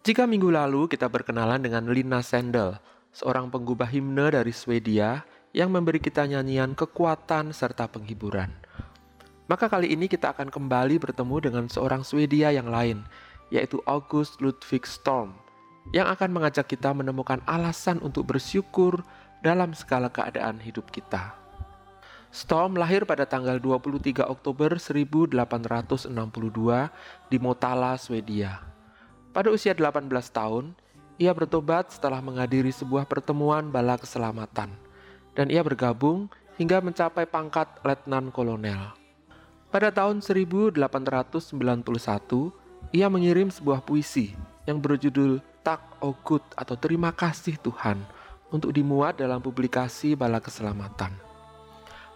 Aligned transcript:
Jika 0.00 0.24
minggu 0.24 0.48
lalu 0.48 0.88
kita 0.88 1.12
berkenalan 1.12 1.60
dengan 1.60 1.84
Lina 1.92 2.24
Sandel, 2.24 2.80
seorang 3.12 3.52
penggubah 3.52 3.84
himne 3.84 4.32
dari 4.32 4.48
Swedia 4.48 5.28
yang 5.52 5.68
memberi 5.68 6.00
kita 6.00 6.24
nyanyian 6.24 6.72
kekuatan 6.72 7.52
serta 7.52 7.84
penghiburan. 7.84 8.48
Maka 9.44 9.68
kali 9.68 9.92
ini 9.92 10.08
kita 10.08 10.32
akan 10.32 10.48
kembali 10.48 10.96
bertemu 10.96 11.36
dengan 11.44 11.64
seorang 11.68 12.00
Swedia 12.00 12.48
yang 12.48 12.72
lain, 12.72 13.04
yaitu 13.52 13.84
August 13.84 14.40
Ludwig 14.40 14.88
Storm, 14.88 15.36
yang 15.92 16.08
akan 16.08 16.32
mengajak 16.32 16.64
kita 16.64 16.96
menemukan 16.96 17.44
alasan 17.44 18.00
untuk 18.00 18.24
bersyukur 18.32 19.04
dalam 19.44 19.76
segala 19.76 20.08
keadaan 20.08 20.64
hidup 20.64 20.88
kita. 20.88 21.36
Storm 22.32 22.72
lahir 22.80 23.04
pada 23.04 23.28
tanggal 23.28 23.60
23 23.60 24.24
Oktober 24.32 24.80
1862 24.80 25.28
di 27.28 27.36
Motala, 27.36 28.00
Swedia. 28.00 28.69
Pada 29.30 29.46
usia 29.54 29.70
18 29.70 30.10
tahun, 30.34 30.74
ia 31.14 31.30
bertobat 31.30 31.94
setelah 31.94 32.18
menghadiri 32.18 32.74
sebuah 32.74 33.06
pertemuan 33.06 33.70
bala 33.70 33.94
keselamatan, 33.94 34.74
dan 35.38 35.46
ia 35.46 35.62
bergabung 35.62 36.26
hingga 36.58 36.82
mencapai 36.82 37.30
pangkat 37.30 37.70
letnan 37.86 38.34
kolonel. 38.34 38.90
Pada 39.70 39.94
tahun 39.94 40.18
1891, 40.18 41.46
ia 42.90 43.06
mengirim 43.06 43.54
sebuah 43.54 43.86
puisi 43.86 44.34
yang 44.66 44.82
berjudul 44.82 45.38
Tak 45.62 46.02
Ogut 46.02 46.42
atau 46.58 46.74
Terima 46.74 47.14
Kasih 47.14 47.54
Tuhan 47.62 48.02
untuk 48.50 48.74
dimuat 48.74 49.22
dalam 49.22 49.38
publikasi 49.38 50.18
Bala 50.18 50.42
Keselamatan. 50.42 51.14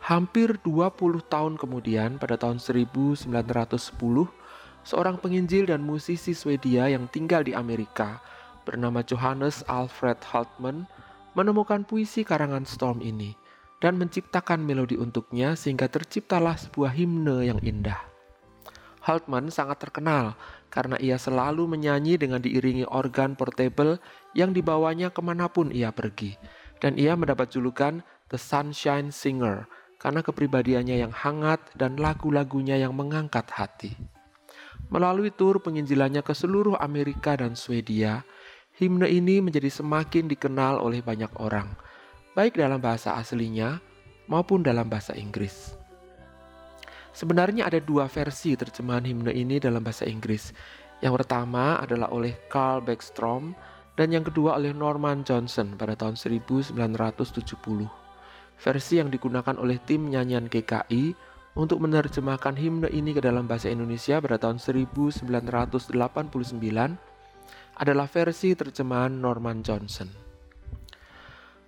Hampir 0.02 0.58
20 0.66 1.22
tahun 1.30 1.54
kemudian 1.54 2.18
pada 2.18 2.34
tahun 2.34 2.58
1910 2.58 3.30
seorang 4.84 5.16
penginjil 5.16 5.66
dan 5.66 5.80
musisi 5.80 6.36
Swedia 6.36 6.92
yang 6.92 7.08
tinggal 7.08 7.40
di 7.42 7.56
Amerika 7.56 8.20
bernama 8.68 9.00
Johannes 9.00 9.64
Alfred 9.66 10.20
Haltman 10.24 10.84
menemukan 11.32 11.82
puisi 11.82 12.22
karangan 12.22 12.68
Storm 12.68 13.00
ini 13.00 13.34
dan 13.80 13.96
menciptakan 14.00 14.64
melodi 14.64 14.96
untuknya 14.96 15.56
sehingga 15.58 15.88
terciptalah 15.88 16.56
sebuah 16.56 16.92
himne 16.94 17.44
yang 17.44 17.60
indah. 17.60 18.00
Haltman 19.04 19.52
sangat 19.52 19.84
terkenal 19.84 20.32
karena 20.72 20.96
ia 20.96 21.20
selalu 21.20 21.68
menyanyi 21.68 22.16
dengan 22.16 22.40
diiringi 22.40 22.88
organ 22.88 23.36
portable 23.36 24.00
yang 24.32 24.56
dibawanya 24.56 25.12
ke 25.12 25.20
mana 25.20 25.52
pun 25.52 25.68
ia 25.68 25.92
pergi. 25.92 26.40
Dan 26.80 26.96
ia 26.96 27.12
mendapat 27.12 27.52
julukan 27.52 28.00
The 28.32 28.40
Sunshine 28.40 29.12
Singer 29.12 29.68
karena 30.00 30.24
kepribadiannya 30.24 31.04
yang 31.04 31.12
hangat 31.12 31.60
dan 31.76 32.00
lagu-lagunya 32.00 32.80
yang 32.80 32.96
mengangkat 32.96 33.44
hati. 33.52 33.92
Melalui 34.92 35.32
tur 35.32 35.60
penginjilannya 35.64 36.20
ke 36.20 36.36
seluruh 36.36 36.76
Amerika 36.76 37.34
dan 37.38 37.56
Swedia, 37.56 38.24
himne 38.76 39.08
ini 39.08 39.40
menjadi 39.40 39.70
semakin 39.70 40.28
dikenal 40.28 40.82
oleh 40.82 41.00
banyak 41.00 41.30
orang, 41.40 41.72
baik 42.36 42.58
dalam 42.58 42.82
bahasa 42.82 43.16
aslinya 43.16 43.80
maupun 44.28 44.60
dalam 44.60 44.88
bahasa 44.90 45.14
Inggris. 45.16 45.78
Sebenarnya 47.14 47.70
ada 47.70 47.78
dua 47.78 48.10
versi 48.10 48.58
terjemahan 48.58 49.06
himne 49.06 49.30
ini 49.30 49.62
dalam 49.62 49.86
bahasa 49.86 50.02
Inggris. 50.02 50.50
Yang 50.98 51.22
pertama 51.22 51.78
adalah 51.78 52.10
oleh 52.10 52.34
Carl 52.50 52.82
Beckstrom 52.82 53.54
dan 53.94 54.10
yang 54.10 54.26
kedua 54.26 54.58
oleh 54.58 54.74
Norman 54.74 55.22
Johnson 55.22 55.78
pada 55.78 55.94
tahun 55.94 56.18
1970. 56.18 56.74
Versi 58.54 58.94
yang 58.98 59.10
digunakan 59.14 59.54
oleh 59.54 59.78
tim 59.86 60.10
nyanyian 60.10 60.50
GKI 60.50 61.33
untuk 61.54 61.78
menerjemahkan 61.78 62.58
himne 62.58 62.90
ini 62.90 63.14
ke 63.14 63.22
dalam 63.22 63.46
bahasa 63.46 63.70
Indonesia 63.70 64.18
pada 64.18 64.42
tahun 64.42 64.58
1989 64.58 65.94
adalah 67.74 68.06
versi 68.10 68.54
terjemahan 68.54 69.14
Norman 69.14 69.62
Johnson. 69.62 70.10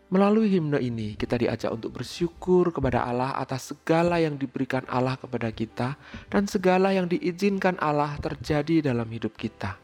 Melalui 0.07 0.47
himne 0.55 0.79
ini, 0.79 1.19
kita 1.19 1.35
diajak 1.35 1.75
untuk 1.75 1.99
bersyukur 1.99 2.71
kepada 2.71 3.03
Allah 3.03 3.35
atas 3.35 3.75
segala 3.75 4.23
yang 4.23 4.39
diberikan 4.39 4.87
Allah 4.87 5.19
kepada 5.19 5.51
kita 5.51 5.99
dan 6.31 6.47
segala 6.47 6.95
yang 6.95 7.11
diizinkan 7.11 7.75
Allah 7.83 8.15
terjadi 8.23 8.87
dalam 8.87 9.11
hidup 9.11 9.35
kita. 9.35 9.75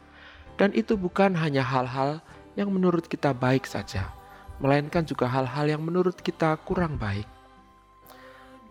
Dan 0.55 0.71
itu 0.79 0.95
bukan 0.95 1.35
hanya 1.35 1.67
hal-hal 1.67 2.23
yang 2.55 2.71
menurut 2.71 3.11
kita 3.11 3.35
baik 3.35 3.67
saja, 3.67 4.15
melainkan 4.63 5.03
juga 5.03 5.27
hal-hal 5.27 5.67
yang 5.67 5.83
menurut 5.83 6.15
kita 6.15 6.55
kurang 6.63 7.03
baik. 7.03 7.27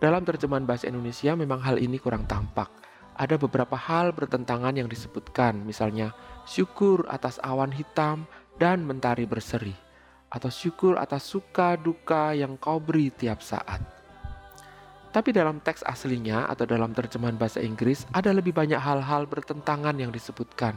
Dalam 0.02 0.26
terjemahan 0.26 0.66
bahasa 0.66 0.90
Indonesia 0.90 1.30
memang 1.38 1.62
hal 1.62 1.78
ini 1.78 1.94
kurang 1.94 2.26
tampak. 2.26 2.66
Ada 3.14 3.38
beberapa 3.38 3.78
hal 3.78 4.10
bertentangan 4.10 4.74
yang 4.74 4.90
disebutkan, 4.90 5.62
misalnya 5.62 6.10
syukur 6.42 7.06
atas 7.06 7.38
awan 7.38 7.70
hitam 7.70 8.26
dan 8.58 8.82
mentari 8.82 9.30
berseri, 9.30 9.70
atau 10.26 10.50
syukur 10.50 10.98
atas 10.98 11.22
suka 11.22 11.78
duka 11.78 12.34
yang 12.34 12.58
kau 12.58 12.82
beri 12.82 13.14
tiap 13.14 13.46
saat. 13.46 13.78
Tapi 15.14 15.30
dalam 15.30 15.62
teks 15.62 15.86
aslinya 15.86 16.50
atau 16.50 16.66
dalam 16.66 16.90
terjemahan 16.90 17.38
bahasa 17.38 17.62
Inggris 17.62 18.02
ada 18.10 18.34
lebih 18.34 18.58
banyak 18.58 18.82
hal-hal 18.82 19.30
bertentangan 19.30 19.94
yang 20.02 20.10
disebutkan. 20.10 20.74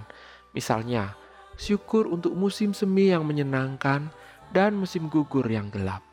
Misalnya, 0.54 1.18
syukur 1.58 2.06
untuk 2.06 2.38
musim 2.38 2.78
semi 2.78 3.10
yang 3.10 3.26
menyenangkan 3.26 4.06
dan 4.54 4.78
musim 4.78 5.10
gugur 5.10 5.50
yang 5.50 5.74
gelap. 5.74 6.06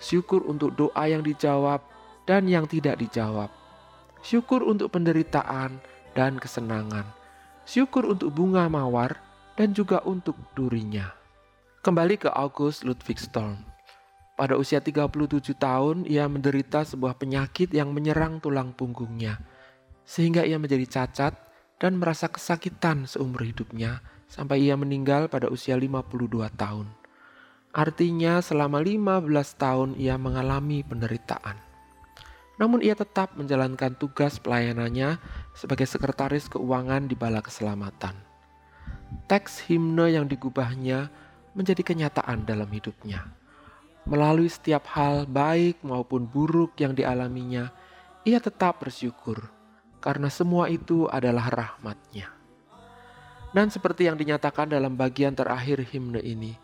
Syukur 0.00 0.40
untuk 0.48 0.72
doa 0.72 1.04
yang 1.04 1.20
dijawab 1.20 1.95
dan 2.26 2.50
yang 2.50 2.66
tidak 2.66 2.98
dijawab. 2.98 3.48
Syukur 4.20 4.66
untuk 4.66 4.90
penderitaan 4.90 5.78
dan 6.18 6.42
kesenangan. 6.42 7.06
Syukur 7.62 8.10
untuk 8.10 8.34
bunga 8.34 8.66
mawar 8.66 9.22
dan 9.54 9.70
juga 9.70 10.02
untuk 10.02 10.34
durinya. 10.58 11.14
Kembali 11.86 12.18
ke 12.18 12.28
August 12.34 12.82
Ludwig 12.82 13.22
Storm. 13.22 13.62
Pada 14.36 14.58
usia 14.58 14.82
37 14.82 15.56
tahun, 15.56 16.04
ia 16.04 16.28
menderita 16.28 16.84
sebuah 16.84 17.16
penyakit 17.16 17.72
yang 17.72 17.94
menyerang 17.94 18.42
tulang 18.42 18.74
punggungnya. 18.74 19.40
Sehingga 20.04 20.44
ia 20.44 20.60
menjadi 20.60 20.84
cacat 20.84 21.32
dan 21.80 21.96
merasa 21.96 22.28
kesakitan 22.28 23.08
seumur 23.08 23.46
hidupnya 23.46 24.02
sampai 24.26 24.66
ia 24.66 24.74
meninggal 24.74 25.30
pada 25.30 25.48
usia 25.48 25.78
52 25.78 26.50
tahun. 26.58 26.90
Artinya 27.72 28.42
selama 28.42 28.82
15 28.82 29.30
tahun 29.56 29.90
ia 29.96 30.18
mengalami 30.18 30.82
penderitaan 30.84 31.65
namun 32.56 32.80
ia 32.80 32.96
tetap 32.96 33.36
menjalankan 33.36 33.92
tugas 33.96 34.40
pelayanannya 34.40 35.20
sebagai 35.52 35.84
sekretaris 35.84 36.48
keuangan 36.48 37.04
di 37.04 37.12
Bala 37.12 37.44
Keselamatan. 37.44 38.16
Teks 39.28 39.68
himne 39.68 40.16
yang 40.16 40.24
digubahnya 40.24 41.12
menjadi 41.52 41.84
kenyataan 41.84 42.48
dalam 42.48 42.68
hidupnya. 42.72 43.28
Melalui 44.08 44.48
setiap 44.48 44.88
hal 44.96 45.28
baik 45.28 45.82
maupun 45.84 46.24
buruk 46.24 46.78
yang 46.80 46.96
dialaminya, 46.96 47.74
ia 48.24 48.38
tetap 48.40 48.80
bersyukur 48.80 49.50
karena 50.00 50.30
semua 50.30 50.70
itu 50.70 51.10
adalah 51.10 51.50
rahmatnya. 51.50 52.32
Dan 53.50 53.72
seperti 53.72 54.06
yang 54.06 54.16
dinyatakan 54.20 54.70
dalam 54.70 54.94
bagian 54.94 55.34
terakhir 55.34 55.82
himne 55.90 56.20
ini, 56.22 56.54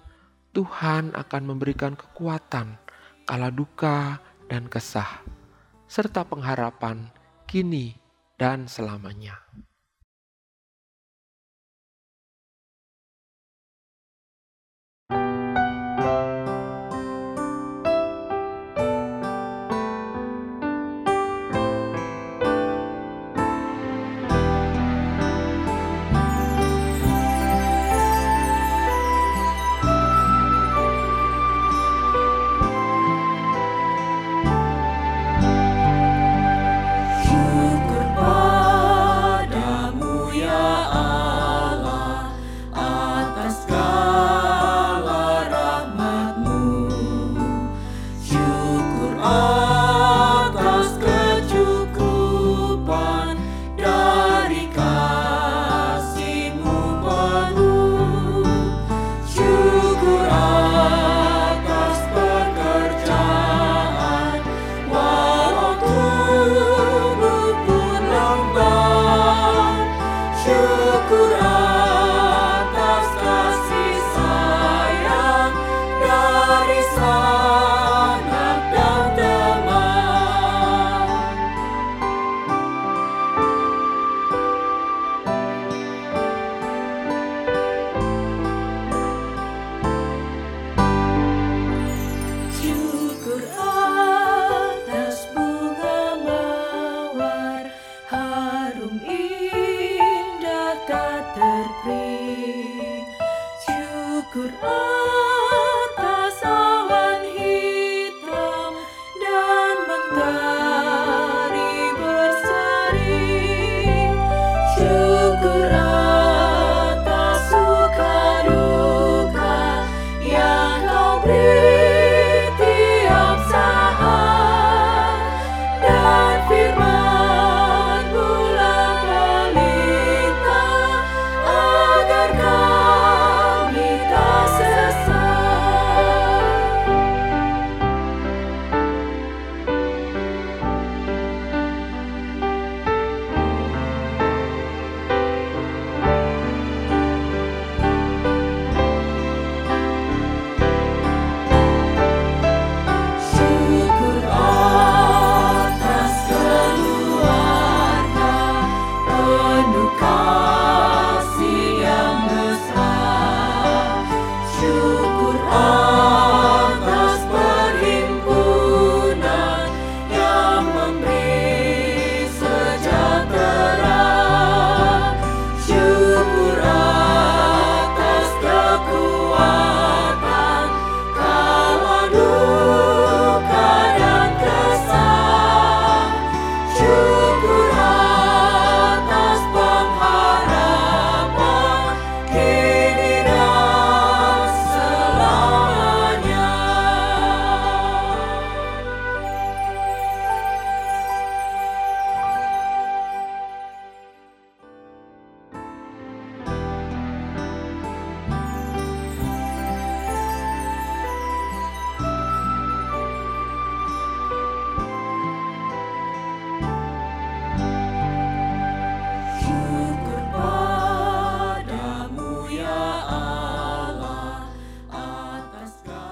Tuhan 0.53 1.17
akan 1.17 1.43
memberikan 1.43 1.97
kekuatan 1.97 2.77
kala 3.25 3.49
duka 3.49 4.21
dan 4.47 4.69
kesah 4.69 5.42
serta 5.93 6.25
pengharapan 6.25 7.13
kini 7.45 7.93
dan 8.41 8.65
selamanya. 8.65 9.37